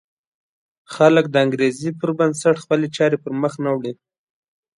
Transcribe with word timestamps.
خلک 0.93 1.25
د 1.29 1.35
انګېزې 1.43 1.89
پر 1.99 2.09
بنسټ 2.17 2.55
خپلې 2.63 2.87
چارې 2.97 3.17
پر 3.23 3.31
مخ 3.41 3.53
نه 3.63 3.71
وړي. 3.75 3.93